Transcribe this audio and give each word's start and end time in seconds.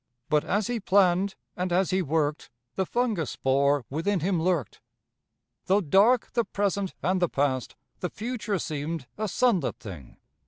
But 0.29 0.43
as 0.43 0.65
he 0.65 0.79
planned, 0.79 1.35
and 1.55 1.71
as 1.71 1.91
he 1.91 2.01
worked, 2.01 2.49
The 2.73 2.87
fungus 2.87 3.29
spore 3.29 3.85
within 3.87 4.21
him 4.21 4.41
lurked. 4.41 4.81
Though 5.67 5.79
dark 5.81 6.31
the 6.33 6.43
present 6.43 6.95
and 7.03 7.21
the 7.21 7.29
past, 7.29 7.75
The 7.99 8.09
future 8.09 8.57
seemed 8.57 9.05
a 9.15 9.27
sunlit 9.27 9.75
thing. 9.79 10.17